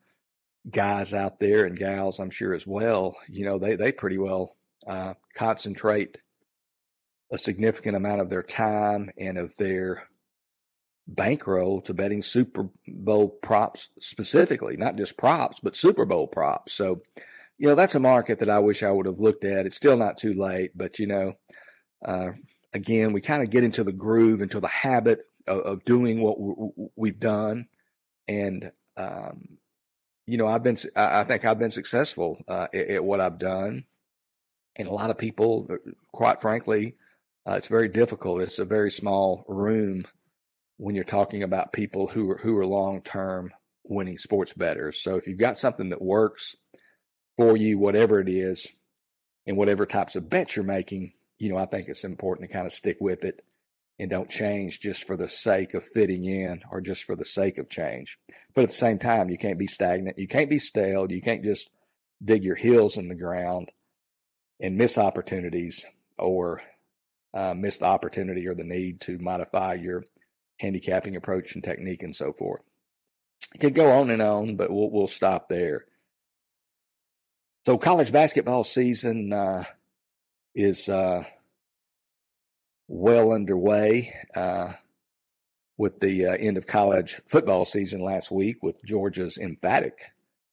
guys 0.70 1.13
out 1.13 1.41
there 1.41 1.65
and 1.65 1.77
gals, 1.77 2.22
I'm 2.22 2.29
sure 2.29 2.53
as 2.53 2.65
well. 2.65 3.17
You 3.27 3.43
know 3.43 3.60
they 3.60 3.75
they 3.75 3.91
pretty 3.91 4.17
well 4.17 4.55
concentrate 5.36 6.20
a 7.31 7.38
significant 7.38 7.95
amount 7.95 8.21
of 8.21 8.29
their 8.29 8.43
time 8.43 9.09
and 9.17 9.38
of 9.38 9.55
their 9.57 10.03
bankroll 11.07 11.81
to 11.81 11.93
betting 11.93 12.21
Super 12.21 12.69
Bowl 12.88 13.29
props 13.29 13.89
specifically, 14.00 14.77
not 14.77 14.95
just 14.95 15.17
props, 15.17 15.59
but 15.59 15.75
Super 15.75 16.05
Bowl 16.05 16.27
props. 16.27 16.73
So 16.73 17.01
you 17.61 17.67
know, 17.67 17.75
that's 17.75 17.93
a 17.93 18.00
market 18.00 18.39
that 18.39 18.50
I 18.50 18.57
wish 18.57 18.81
I 18.81 18.89
would 18.89 19.05
have 19.05 19.19
looked 19.19 19.45
at. 19.45 19.67
It's 19.67 19.75
still 19.75 19.95
not 19.95 20.17
too 20.17 20.33
late, 20.33 20.71
but 20.75 20.97
you 20.97 21.05
know, 21.05 21.33
uh, 22.03 22.31
again, 22.73 23.13
we 23.13 23.21
kind 23.21 23.43
of 23.43 23.51
get 23.51 23.63
into 23.63 23.83
the 23.83 23.91
groove, 23.91 24.41
into 24.41 24.59
the 24.59 24.67
habit 24.67 25.27
of, 25.45 25.59
of 25.59 25.85
doing 25.85 26.21
what 26.21 26.38
we've 26.95 27.19
done, 27.19 27.67
and 28.27 28.71
um, 28.97 29.59
you 30.25 30.38
know, 30.38 30.47
I've 30.47 30.63
been, 30.63 30.77
I 30.95 31.23
think 31.23 31.45
I've 31.45 31.59
been 31.59 31.69
successful 31.69 32.43
uh, 32.47 32.65
at, 32.73 32.88
at, 32.88 33.03
what 33.03 33.21
I've 33.21 33.38
done, 33.38 33.85
and 34.75 34.88
a 34.88 34.93
lot 34.93 35.11
of 35.11 35.19
people, 35.19 35.67
uh, 35.69 35.91
quite 36.11 36.41
frankly, 36.41 36.95
uh, 37.48 37.53
it's 37.53 37.67
very 37.67 37.88
difficult. 37.88 38.41
It's 38.41 38.60
a 38.60 38.65
very 38.65 38.91
small 38.91 39.45
room 39.48 40.05
when 40.77 40.95
you're 40.95 41.03
talking 41.03 41.43
about 41.43 41.74
people 41.74 42.07
who 42.07 42.29
are 42.31 42.38
who 42.38 42.57
are 42.57 42.65
long 42.65 43.01
term 43.01 43.51
winning 43.83 44.17
sports 44.17 44.53
bettors. 44.53 45.01
So 45.01 45.15
if 45.15 45.27
you've 45.27 45.39
got 45.39 45.57
something 45.57 45.89
that 45.89 46.01
works 46.01 46.55
for 47.38 47.57
you, 47.57 47.77
whatever 47.77 48.19
it 48.19 48.29
is, 48.29 48.71
and 49.45 49.57
whatever 49.57 49.86
types 49.86 50.15
of 50.15 50.29
bets 50.29 50.55
you're 50.55 50.65
making, 50.65 51.13
you 51.39 51.50
know, 51.50 51.57
I 51.57 51.65
think 51.65 51.88
it's 51.88 52.03
important 52.03 52.50
to 52.50 52.53
kind 52.53 52.67
of 52.67 52.74
stick 52.74 52.98
with 53.00 53.24
it 53.24 53.41
and 54.00 54.10
don't 54.10 54.29
change 54.29 54.79
just 54.79 55.05
for 55.05 55.17
the 55.17 55.27
sake 55.27 55.74
of 55.74 55.83
fitting 55.83 56.25
in 56.25 56.62
or 56.71 56.81
just 56.81 57.03
for 57.03 57.15
the 57.15 57.25
sake 57.25 57.57
of 57.57 57.69
change. 57.69 58.17
But 58.53 58.63
at 58.63 58.69
the 58.69 58.75
same 58.75 59.00
time, 59.00 59.29
you 59.29 59.38
can't 59.38 59.60
be 59.60 59.67
stagnant. 59.67 60.17
You 60.17 60.27
can't 60.27 60.50
be 60.50 60.60
stale. 60.60 61.12
You 61.12 61.21
can't 61.21 61.43
just 61.43 61.69
dig 62.24 62.43
your 62.43 62.55
heels 62.55 62.98
in 62.98 63.07
the 63.07 63.15
ground 63.15 63.71
and 64.60 64.77
miss 64.77 64.98
opportunities 64.98 65.86
or 66.17 66.62
uh, 67.33 67.53
miss 67.53 67.77
the 67.79 67.85
opportunity 67.85 68.47
or 68.47 68.55
the 68.55 68.63
need 68.63 69.01
to 69.01 69.17
modify 69.19 69.73
your 69.73 70.03
handicapping 70.59 71.15
approach 71.15 71.55
and 71.55 71.63
technique 71.63 72.03
and 72.03 72.15
so 72.15 72.33
forth. 72.33 72.61
It 73.53 73.59
could 73.59 73.75
go 73.75 73.91
on 73.91 74.09
and 74.11 74.21
on, 74.21 74.55
but 74.55 74.71
we'll, 74.71 74.89
we'll 74.89 75.07
stop 75.07 75.50
there. 75.50 75.85
So 77.65 77.77
college 77.77 78.11
basketball 78.11 78.63
season 78.63 79.33
uh, 79.33 79.65
is 80.55 80.89
uh, 80.89 81.23
well 82.88 83.31
underway 83.31 84.13
uh, 84.35 84.73
with 85.77 86.00
the 86.00 86.27
uh, 86.27 86.33
end 86.33 86.57
of 86.57 86.65
college 86.65 87.21
football 87.27 87.65
season 87.65 88.01
last 88.01 88.31
week 88.31 88.63
with 88.63 88.83
Georgia's 88.83 89.38
emphatic 89.38 90.11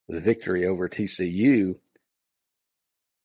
victory 0.09 0.67
over 0.67 0.89
TCU. 0.89 1.77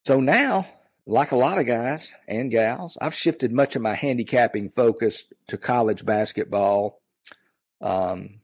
So 0.06 0.20
now, 0.20 0.66
like 1.06 1.32
a 1.32 1.38
lot 1.38 1.58
of 1.58 1.66
guys 1.66 2.16
and 2.28 2.50
gals, 2.50 2.98
I've 3.02 3.14
shifted 3.14 3.52
much 3.52 3.76
of 3.76 3.82
my 3.82 3.94
handicapping 3.94 4.70
focus 4.70 5.26
to 5.48 5.58
college 5.58 6.06
basketball 6.06 7.02
um, 7.82 8.40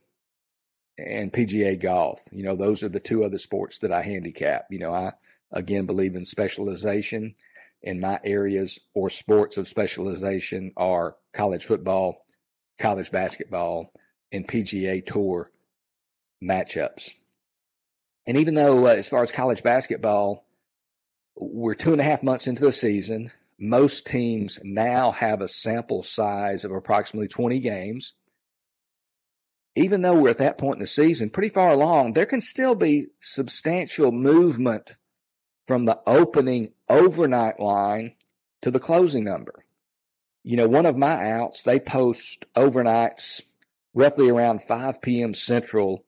and 0.97 1.31
PGA 1.31 1.79
golf. 1.79 2.21
You 2.31 2.43
know, 2.43 2.55
those 2.55 2.83
are 2.83 2.89
the 2.89 2.99
two 2.99 3.23
other 3.23 3.37
sports 3.37 3.79
that 3.79 3.93
I 3.93 4.01
handicap. 4.01 4.67
You 4.69 4.79
know, 4.79 4.93
I 4.93 5.13
again 5.51 5.85
believe 5.85 6.15
in 6.15 6.25
specialization 6.25 7.35
and 7.83 8.01
my 8.01 8.19
areas 8.23 8.79
or 8.93 9.09
sports 9.09 9.57
of 9.57 9.67
specialization 9.67 10.73
are 10.75 11.15
college 11.33 11.65
football, 11.65 12.25
college 12.77 13.11
basketball, 13.11 13.93
and 14.31 14.47
PGA 14.47 15.05
Tour 15.05 15.49
matchups. 16.43 17.11
And 18.27 18.37
even 18.37 18.53
though, 18.53 18.85
uh, 18.85 18.91
as 18.91 19.09
far 19.09 19.23
as 19.23 19.31
college 19.31 19.63
basketball, 19.63 20.45
we're 21.39 21.75
two 21.75 21.91
and 21.91 22.01
a 22.01 22.03
half 22.03 22.23
months 22.23 22.47
into 22.47 22.63
the 22.63 22.71
season, 22.71 23.31
most 23.57 24.05
teams 24.05 24.59
now 24.63 25.11
have 25.11 25.41
a 25.41 25.47
sample 25.47 26.03
size 26.03 26.65
of 26.65 26.71
approximately 26.71 27.27
20 27.27 27.59
games. 27.59 28.13
Even 29.75 30.01
though 30.01 30.15
we're 30.15 30.29
at 30.29 30.39
that 30.39 30.57
point 30.57 30.75
in 30.75 30.79
the 30.79 30.87
season, 30.87 31.29
pretty 31.29 31.49
far 31.49 31.71
along, 31.71 32.13
there 32.13 32.25
can 32.25 32.41
still 32.41 32.75
be 32.75 33.07
substantial 33.19 34.11
movement 34.11 34.95
from 35.67 35.85
the 35.85 35.99
opening 36.07 36.73
overnight 36.89 37.59
line 37.59 38.15
to 38.61 38.71
the 38.71 38.79
closing 38.79 39.23
number. 39.23 39.65
You 40.43 40.57
know, 40.57 40.67
one 40.67 40.85
of 40.85 40.97
my 40.97 41.31
outs, 41.31 41.63
they 41.63 41.79
post 41.79 42.45
overnights 42.55 43.41
roughly 43.93 44.29
around 44.29 44.63
5 44.63 45.01
p.m. 45.01 45.33
Central 45.33 46.05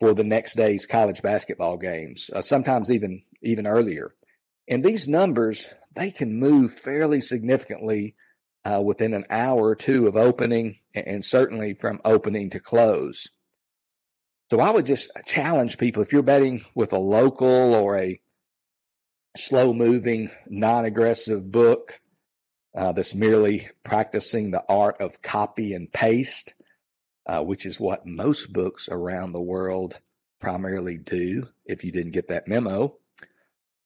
for 0.00 0.14
the 0.14 0.24
next 0.24 0.54
day's 0.54 0.86
college 0.86 1.22
basketball 1.22 1.76
games, 1.76 2.30
uh, 2.34 2.40
sometimes 2.40 2.90
even 2.90 3.22
even 3.42 3.66
earlier. 3.66 4.14
And 4.68 4.84
these 4.84 5.08
numbers, 5.08 5.72
they 5.94 6.10
can 6.10 6.38
move 6.38 6.72
fairly 6.72 7.20
significantly 7.20 8.14
uh, 8.64 8.80
within 8.82 9.14
an 9.14 9.24
hour 9.30 9.68
or 9.68 9.74
two 9.74 10.06
of 10.06 10.16
opening, 10.16 10.78
and 10.94 11.24
certainly 11.24 11.72
from 11.72 12.00
opening 12.04 12.50
to 12.50 12.60
close. 12.60 13.28
So 14.50 14.60
I 14.60 14.70
would 14.70 14.86
just 14.86 15.10
challenge 15.26 15.78
people 15.78 16.02
if 16.02 16.12
you're 16.12 16.22
betting 16.22 16.64
with 16.74 16.92
a 16.92 16.98
local 16.98 17.74
or 17.74 17.96
a 17.96 18.20
slow 19.36 19.72
moving, 19.72 20.30
non 20.46 20.84
aggressive 20.84 21.50
book 21.50 22.00
uh, 22.76 22.92
that's 22.92 23.14
merely 23.14 23.68
practicing 23.84 24.50
the 24.50 24.64
art 24.68 25.00
of 25.00 25.22
copy 25.22 25.72
and 25.74 25.90
paste, 25.92 26.54
uh, 27.26 27.40
which 27.40 27.64
is 27.64 27.80
what 27.80 28.06
most 28.06 28.52
books 28.52 28.88
around 28.90 29.32
the 29.32 29.40
world 29.40 29.98
primarily 30.40 30.98
do, 30.98 31.48
if 31.64 31.84
you 31.84 31.92
didn't 31.92 32.12
get 32.12 32.28
that 32.28 32.48
memo. 32.48 32.96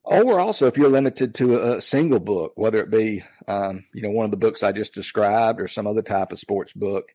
Or 0.04 0.40
also, 0.40 0.66
if 0.66 0.76
you're 0.76 0.88
limited 0.88 1.34
to 1.36 1.74
a, 1.74 1.80
single 1.80 2.18
book, 2.18 2.52
whether 2.56 2.80
it 2.80 2.90
be, 2.90 3.22
um, 3.46 3.84
you 3.94 4.02
know, 4.02 4.10
one 4.10 4.24
of 4.24 4.32
the 4.32 4.36
books 4.36 4.62
I 4.62 4.72
just 4.72 4.94
described 4.94 5.60
or 5.60 5.68
some 5.68 5.86
other 5.86 6.02
type 6.02 6.32
of 6.32 6.40
sports 6.40 6.72
book, 6.72 7.14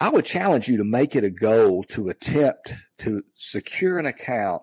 I 0.00 0.08
would 0.08 0.24
challenge 0.24 0.68
you 0.68 0.78
to 0.78 0.84
make 0.84 1.16
it 1.16 1.24
a 1.24 1.30
goal 1.30 1.84
to 1.90 2.08
attempt 2.08 2.72
to 2.98 3.24
secure 3.34 3.98
an 3.98 4.06
account 4.06 4.62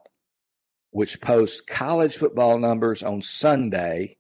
which 0.92 1.22
posts 1.22 1.62
college 1.62 2.18
football 2.18 2.58
numbers 2.58 3.04
on 3.04 3.22
Sunday 3.22 4.18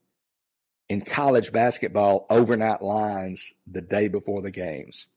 and 0.89 1.05
college 1.05 1.51
basketball 1.51 2.27
overnight 2.29 2.81
lines 2.81 3.53
the 3.65 3.81
day 3.81 4.07
before 4.07 4.41
the 4.41 4.51
games. 4.51 5.07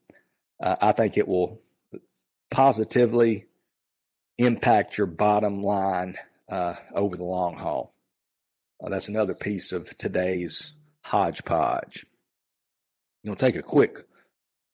Uh, 0.63 0.77
I 0.81 0.93
think 0.93 1.19
it 1.19 1.29
will 1.29 1.61
positively 2.51 3.47
impact 4.39 4.97
your 4.97 5.09
bottom 5.09 5.63
line 5.63 6.17
uh, 6.49 6.77
over 6.95 7.17
the 7.17 7.25
long 7.25 7.57
haul. 7.57 7.93
Uh, 8.83 8.89
that's 8.89 9.09
another 9.09 9.35
piece 9.35 9.73
of 9.73 9.97
today's 9.97 10.75
hodgepodge. 11.03 12.07
I'm 13.25 13.29
going 13.29 13.37
to 13.37 13.45
take 13.45 13.57
a 13.57 13.63
quick 13.63 14.07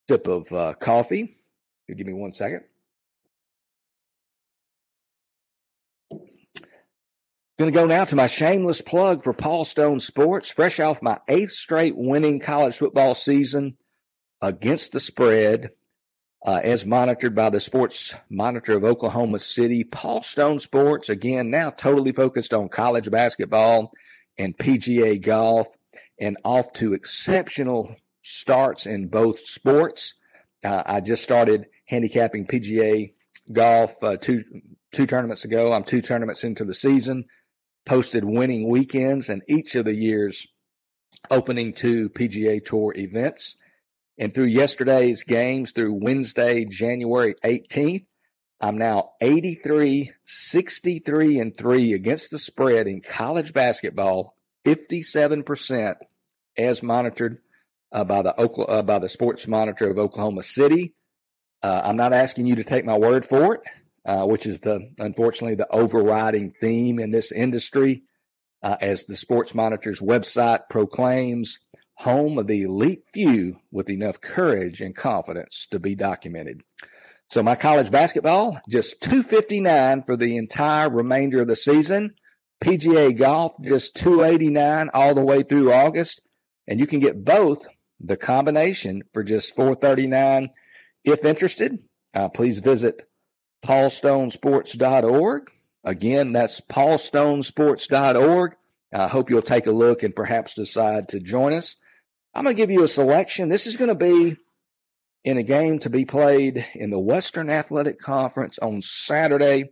sip 0.09 0.27
of 0.27 0.53
uh, 0.53 0.75
coffee. 0.75 1.39
You 1.89 1.95
give 1.95 2.07
me 2.07 2.13
one 2.13 2.33
second. 2.33 2.65
Going 7.57 7.71
to 7.73 7.79
go 7.79 7.87
now 7.87 8.05
to 8.05 8.17
my 8.17 8.27
shameless 8.27 8.81
plug 8.81 9.23
for 9.23 9.33
Paul 9.33 9.65
Stone 9.65 10.01
Sports, 10.01 10.51
fresh 10.51 10.81
off 10.81 11.03
my 11.03 11.21
eighth 11.29 11.53
straight 11.53 11.97
winning 11.97 12.41
college 12.41 12.79
football 12.79 13.15
season 13.15 13.77
against 14.43 14.91
the 14.91 14.99
spread, 14.99 15.71
uh, 16.45 16.61
as 16.63 16.85
monitored 16.85 17.35
by 17.35 17.51
the 17.51 17.61
Sports 17.61 18.15
Monitor 18.29 18.77
of 18.77 18.85
Oklahoma 18.85 19.39
City. 19.39 19.85
Paul 19.85 20.23
Stone 20.23 20.61
Sports, 20.61 21.09
again, 21.09 21.51
now 21.51 21.71
totally 21.71 22.13
focused 22.13 22.53
on 22.53 22.69
college 22.69 23.11
basketball 23.11 23.93
and 24.37 24.57
PGA 24.57 25.21
golf, 25.21 25.69
and 26.19 26.37
off 26.45 26.73
to 26.75 26.93
exceptional 26.93 27.95
starts 28.23 28.87
in 28.87 29.09
both 29.09 29.41
sports. 29.41 30.15
Uh, 30.63 30.83
I 30.85 31.01
just 31.01 31.23
started 31.23 31.67
handicapping 31.87 32.47
PGA 32.47 33.13
golf 33.53 34.03
uh, 34.03 34.17
two 34.17 34.45
two 34.93 35.07
tournaments 35.07 35.45
ago. 35.45 35.73
I'm 35.73 35.85
two 35.85 36.03
tournaments 36.03 36.45
into 36.45 36.65
the 36.65 36.75
season 36.75 37.27
posted 37.85 38.25
winning 38.25 38.69
weekends 38.69 39.29
in 39.29 39.43
each 39.49 39.75
of 39.75 39.85
the 39.85 39.95
year's 39.95 40.47
opening 41.31 41.73
two 41.73 42.09
PGA 42.11 42.65
Tour 42.65 42.95
events. 42.97 43.57
And 44.19 44.33
through 44.33 44.47
yesterday's 44.47 45.25
games, 45.25 45.73
through 45.73 45.99
Wednesday, 46.01 46.65
January 46.65 47.35
18th, 47.45 48.07
I'm 48.61 48.79
now 48.79 49.13
83, 49.21 50.13
63, 50.23 51.39
and 51.39 51.57
3 51.57 51.93
against 51.93 52.31
the 52.31 52.39
spread 52.39 52.87
in 52.87 53.01
college 53.01 53.53
basketball, 53.53 54.37
57% 54.65 55.97
as 56.57 56.83
monitored 56.83 57.39
uh, 57.93 58.05
by 58.05 58.23
the 58.23 58.35
uh, 58.35 58.83
by 58.83 58.99
the 58.99 59.09
Sports 59.09 59.47
Monitor 59.47 59.91
of 59.91 59.99
Oklahoma 59.99 60.43
City. 60.43 60.95
Uh, 61.63 61.83
I'm 61.85 61.97
not 61.97 62.13
asking 62.13 62.47
you 62.47 62.57
to 62.57 62.65
take 62.65 62.85
my 62.85 62.97
word 62.97 63.25
for 63.25 63.57
it 63.57 63.61
uh, 64.05 64.25
which 64.25 64.47
is 64.47 64.61
the 64.61 64.91
unfortunately 64.99 65.55
the 65.55 65.71
overriding 65.71 66.53
theme 66.61 66.99
in 66.99 67.11
this 67.11 67.33
industry, 67.33 68.03
uh, 68.63 68.77
as 68.81 69.05
the 69.05 69.17
Sports 69.17 69.55
Monitor's 69.55 70.01
website 70.01 70.69
proclaims, 70.69 71.59
home 71.95 72.39
of 72.39 72.47
the 72.47 72.63
elite 72.63 73.05
few 73.13 73.57
with 73.71 73.89
enough 73.89 74.21
courage 74.21 74.81
and 74.81 74.95
confidence 74.95 75.67
to 75.71 75.79
be 75.79 75.95
documented. 75.95 76.63
So 77.29 77.43
my 77.43 77.55
college 77.55 77.91
basketball 77.91 78.61
just 78.69 79.01
259 79.03 80.03
for 80.03 80.17
the 80.17 80.37
entire 80.37 80.91
remainder 80.91 81.41
of 81.41 81.49
the 81.49 81.57
season. 81.57 82.15
PGA 82.63 83.17
golf 83.17 83.55
just 83.63 83.97
289 83.97 84.91
all 84.95 85.15
the 85.15 85.25
way 85.25 85.43
through 85.43 85.73
August, 85.73 86.21
and 86.67 86.81
you 86.81 86.87
can 86.87 87.01
get 87.01 87.25
both 87.25 87.67
the 88.01 88.17
combination 88.17 89.03
for 89.13 89.23
just 89.23 89.55
439. 89.55 90.51
If 91.05 91.25
interested, 91.25 91.83
uh, 92.15 92.29
please 92.29 92.59
visit 92.59 93.09
paulstonesports.org. 93.65 95.51
Again, 95.85 96.33
that's 96.33 96.61
paulstonesports.org. 96.61 98.57
I 98.93 99.09
hope 99.09 99.29
you'll 99.29 99.43
take 99.43 99.67
a 99.67 99.73
look 99.73 100.03
and 100.03 100.15
perhaps 100.15 100.55
decide 100.55 101.09
to 101.09 101.21
join 101.21 101.53
us. 101.53 101.77
I'm 102.35 102.43
going 102.43 102.57
to 102.57 102.61
give 102.61 102.73
you 102.73 102.83
a 102.83 102.89
selection. 102.89 103.49
This 103.49 103.69
is 103.69 103.77
going 103.77 103.91
to 103.91 103.95
be 103.95 104.37
in 105.25 105.39
a 105.39 105.45
game 105.45 105.79
to 105.81 105.91
be 105.91 106.05
played 106.05 106.67
in 106.75 106.91
the 106.91 106.99
Western 106.99 107.49
Athletic 107.49 108.01
Conference 108.01 108.59
on 108.59 108.83
Saturday, 108.83 109.71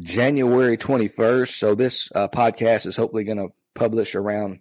January 0.00 0.76
21st. 0.76 1.50
So 1.56 1.76
this 1.76 2.10
uh, 2.12 2.26
podcast 2.26 2.86
is 2.86 2.96
hopefully 2.96 3.22
going 3.22 3.38
to 3.38 3.54
publish 3.76 4.16
around 4.16 4.58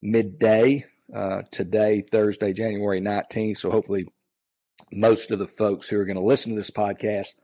midday 0.00 0.86
uh, 1.14 1.42
today, 1.50 2.00
Thursday, 2.00 2.54
January 2.54 3.02
19th. 3.02 3.58
So 3.58 3.70
hopefully 3.70 4.06
most 4.90 5.30
of 5.30 5.38
the 5.38 5.46
folks 5.46 5.86
who 5.86 5.98
are 5.98 6.06
going 6.06 6.16
to 6.16 6.24
listen 6.24 6.52
to 6.52 6.58
this 6.58 6.70
podcast 6.70 7.34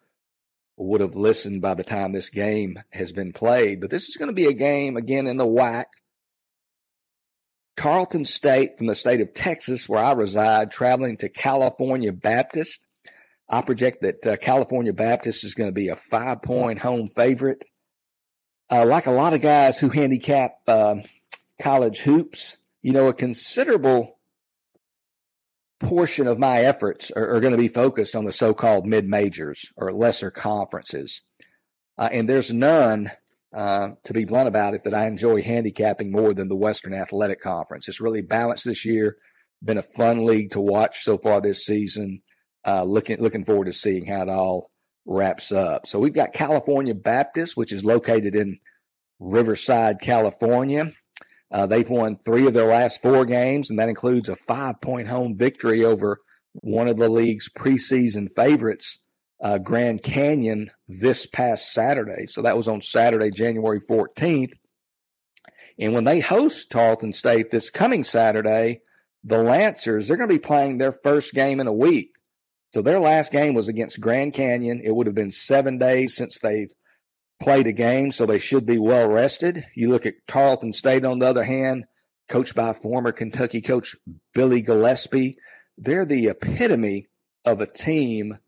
would 0.78 1.02
have 1.02 1.14
listened 1.14 1.60
by 1.60 1.74
the 1.74 1.84
time 1.84 2.12
this 2.12 2.30
game 2.30 2.78
has 2.90 3.12
been 3.12 3.34
played. 3.34 3.82
But 3.82 3.90
this 3.90 4.08
is 4.08 4.16
going 4.16 4.30
to 4.30 4.34
be 4.34 4.46
a 4.46 4.54
game 4.54 4.96
again 4.96 5.26
in 5.26 5.36
the 5.36 5.46
WAC. 5.46 5.84
Tarleton 7.80 8.26
State 8.26 8.76
from 8.76 8.88
the 8.88 8.94
state 8.94 9.22
of 9.22 9.32
Texas, 9.32 9.88
where 9.88 10.04
I 10.04 10.12
reside, 10.12 10.70
traveling 10.70 11.16
to 11.16 11.30
California 11.30 12.12
Baptist. 12.12 12.78
I 13.48 13.62
project 13.62 14.02
that 14.02 14.26
uh, 14.26 14.36
California 14.36 14.92
Baptist 14.92 15.44
is 15.44 15.54
going 15.54 15.70
to 15.70 15.74
be 15.74 15.88
a 15.88 15.96
five 15.96 16.42
point 16.42 16.78
home 16.78 17.08
favorite. 17.08 17.64
Uh, 18.70 18.84
like 18.84 19.06
a 19.06 19.10
lot 19.10 19.32
of 19.32 19.40
guys 19.40 19.78
who 19.78 19.88
handicap 19.88 20.56
uh, 20.68 20.96
college 21.58 22.00
hoops, 22.00 22.58
you 22.82 22.92
know, 22.92 23.08
a 23.08 23.14
considerable 23.14 24.18
portion 25.80 26.26
of 26.26 26.38
my 26.38 26.60
efforts 26.60 27.10
are, 27.10 27.36
are 27.36 27.40
going 27.40 27.52
to 27.52 27.58
be 27.58 27.68
focused 27.68 28.14
on 28.14 28.26
the 28.26 28.32
so-called 28.32 28.84
mid-majors 28.84 29.72
or 29.78 29.90
lesser 29.90 30.30
conferences. 30.30 31.22
Uh, 31.96 32.10
and 32.12 32.28
there's 32.28 32.52
none, 32.52 33.10
uh, 33.54 33.90
to 34.04 34.12
be 34.12 34.24
blunt 34.24 34.48
about 34.48 34.74
it, 34.74 34.84
that 34.84 34.94
I 34.94 35.06
enjoy 35.06 35.42
handicapping 35.42 36.12
more 36.12 36.32
than 36.34 36.48
the 36.48 36.56
Western 36.56 36.94
Athletic 36.94 37.40
Conference. 37.40 37.88
It's 37.88 38.00
really 38.00 38.22
balanced 38.22 38.64
this 38.64 38.84
year. 38.84 39.16
Been 39.62 39.78
a 39.78 39.82
fun 39.82 40.24
league 40.24 40.52
to 40.52 40.60
watch 40.60 41.02
so 41.02 41.18
far 41.18 41.40
this 41.40 41.64
season. 41.64 42.22
Uh, 42.66 42.84
looking 42.84 43.20
looking 43.20 43.44
forward 43.44 43.66
to 43.66 43.72
seeing 43.72 44.06
how 44.06 44.22
it 44.22 44.28
all 44.28 44.68
wraps 45.06 45.50
up. 45.50 45.86
So 45.86 45.98
we've 45.98 46.12
got 46.12 46.32
California 46.32 46.94
Baptist, 46.94 47.56
which 47.56 47.72
is 47.72 47.84
located 47.84 48.34
in 48.34 48.58
Riverside, 49.18 50.00
California. 50.00 50.92
Uh, 51.50 51.66
they've 51.66 51.88
won 51.88 52.16
three 52.16 52.46
of 52.46 52.54
their 52.54 52.66
last 52.66 53.02
four 53.02 53.24
games, 53.24 53.70
and 53.70 53.78
that 53.78 53.88
includes 53.88 54.28
a 54.28 54.36
five 54.36 54.80
point 54.80 55.08
home 55.08 55.36
victory 55.36 55.84
over 55.84 56.18
one 56.54 56.88
of 56.88 56.96
the 56.96 57.08
league's 57.08 57.48
preseason 57.48 58.28
favorites, 58.34 58.98
uh, 59.42 59.58
Grand 59.58 60.02
Canyon, 60.02 60.70
this 60.88 61.26
past 61.26 61.72
Saturday. 61.72 62.26
So 62.26 62.42
that 62.42 62.56
was 62.56 62.68
on 62.68 62.80
Saturday, 62.80 63.30
January 63.30 63.80
14th. 63.80 64.52
And 65.78 65.94
when 65.94 66.04
they 66.04 66.20
host 66.20 66.70
Tarleton 66.70 67.12
State 67.12 67.50
this 67.50 67.70
coming 67.70 68.04
Saturday, 68.04 68.80
the 69.24 69.42
Lancers, 69.42 70.08
they're 70.08 70.16
going 70.16 70.28
to 70.28 70.34
be 70.34 70.38
playing 70.38 70.78
their 70.78 70.92
first 70.92 71.32
game 71.32 71.60
in 71.60 71.66
a 71.66 71.72
week. 71.72 72.14
So 72.70 72.82
their 72.82 73.00
last 73.00 73.32
game 73.32 73.54
was 73.54 73.68
against 73.68 74.00
Grand 74.00 74.34
Canyon. 74.34 74.80
It 74.84 74.94
would 74.94 75.06
have 75.06 75.14
been 75.14 75.30
seven 75.30 75.78
days 75.78 76.14
since 76.14 76.38
they've 76.38 76.72
played 77.40 77.66
a 77.66 77.72
game, 77.72 78.12
so 78.12 78.26
they 78.26 78.38
should 78.38 78.66
be 78.66 78.78
well 78.78 79.08
rested. 79.08 79.64
You 79.74 79.88
look 79.88 80.06
at 80.06 80.26
Tarleton 80.28 80.72
State, 80.72 81.04
on 81.04 81.18
the 81.18 81.26
other 81.26 81.42
hand, 81.42 81.84
coached 82.28 82.54
by 82.54 82.72
former 82.72 83.10
Kentucky 83.10 83.60
coach 83.60 83.96
Billy 84.34 84.62
Gillispie. 84.62 85.36
They're 85.78 86.04
the 86.04 86.28
epitome 86.28 87.08
of 87.44 87.60
a 87.60 87.66
team 87.66 88.38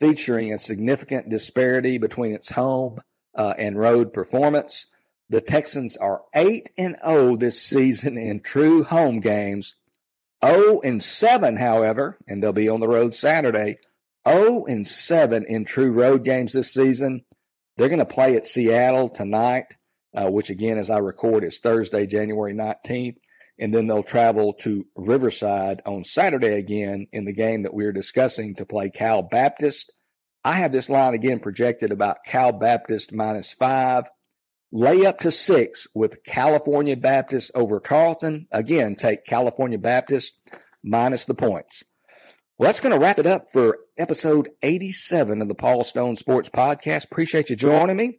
featuring 0.00 0.52
a 0.52 0.58
significant 0.58 1.28
disparity 1.28 1.98
between 1.98 2.32
its 2.32 2.50
home 2.50 3.00
uh, 3.34 3.54
and 3.58 3.78
road 3.78 4.12
performance. 4.12 4.86
The 5.30 5.40
Texans 5.40 5.96
are 5.96 6.22
8 6.34 6.70
and 6.78 6.96
0 7.04 7.36
this 7.36 7.60
season 7.60 8.16
in 8.16 8.40
true 8.40 8.82
home 8.84 9.20
games. 9.20 9.76
0 10.44 10.80
and 10.82 11.02
7, 11.02 11.56
however, 11.56 12.16
and 12.26 12.42
they'll 12.42 12.52
be 12.52 12.68
on 12.68 12.80
the 12.80 12.88
road 12.88 13.14
Saturday. 13.14 13.78
0 14.26 14.64
and 14.66 14.86
7 14.86 15.44
in 15.46 15.64
true 15.64 15.92
road 15.92 16.24
games 16.24 16.52
this 16.52 16.72
season. 16.72 17.24
They're 17.76 17.88
going 17.88 17.98
to 17.98 18.04
play 18.04 18.36
at 18.36 18.46
Seattle 18.46 19.08
tonight. 19.08 19.66
uh, 20.14 20.30
which 20.30 20.50
again, 20.50 20.78
as 20.78 20.90
I 20.90 20.98
record, 20.98 21.44
is 21.44 21.58
Thursday, 21.58 22.06
January 22.06 22.54
19th. 22.54 23.16
And 23.58 23.74
then 23.74 23.86
they'll 23.86 24.02
travel 24.02 24.52
to 24.60 24.86
Riverside 24.96 25.82
on 25.84 26.04
Saturday 26.04 26.54
again 26.54 27.08
in 27.12 27.24
the 27.24 27.32
game 27.32 27.64
that 27.64 27.74
we're 27.74 27.92
discussing 27.92 28.54
to 28.56 28.66
play 28.66 28.90
Cal 28.90 29.22
Baptist. 29.22 29.92
I 30.44 30.54
have 30.54 30.70
this 30.70 30.88
line 30.88 31.14
again 31.14 31.40
projected 31.40 31.90
about 31.90 32.24
Cal 32.24 32.52
Baptist 32.52 33.12
minus 33.12 33.52
five. 33.52 34.04
Lay 34.70 35.06
up 35.06 35.18
to 35.20 35.30
six 35.30 35.88
with 35.94 36.22
California 36.24 36.96
Baptist 36.96 37.50
over 37.54 37.80
Tarleton. 37.80 38.46
Again, 38.52 38.94
take 38.94 39.24
California 39.24 39.78
Baptist 39.78 40.34
minus 40.84 41.24
the 41.24 41.34
points. 41.34 41.84
Well, 42.58 42.66
that's 42.66 42.80
going 42.80 42.92
to 42.92 42.98
wrap 42.98 43.18
it 43.18 43.26
up 43.26 43.52
for 43.52 43.78
episode 43.96 44.50
87 44.62 45.42
of 45.42 45.48
the 45.48 45.54
Paul 45.54 45.84
Stone 45.84 46.16
Sports 46.16 46.48
Podcast. 46.48 47.04
Appreciate 47.04 47.50
you 47.50 47.56
joining 47.56 47.96
me. 47.96 48.18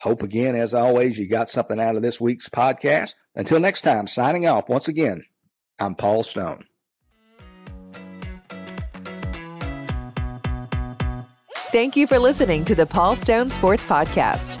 Hope 0.00 0.22
again, 0.22 0.54
as 0.54 0.74
always, 0.74 1.18
you 1.18 1.26
got 1.26 1.48
something 1.48 1.80
out 1.80 1.96
of 1.96 2.02
this 2.02 2.20
week's 2.20 2.48
podcast. 2.48 3.14
Until 3.34 3.60
next 3.60 3.82
time, 3.82 4.06
signing 4.06 4.46
off 4.46 4.68
once 4.68 4.88
again, 4.88 5.24
I'm 5.78 5.94
Paul 5.94 6.22
Stone. 6.22 6.64
Thank 11.72 11.96
you 11.96 12.06
for 12.06 12.18
listening 12.20 12.64
to 12.66 12.74
the 12.74 12.86
Paul 12.86 13.16
Stone 13.16 13.50
Sports 13.50 13.82
Podcast. 13.82 14.60